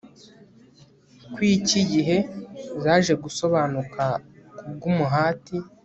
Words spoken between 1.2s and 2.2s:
kwiki gihe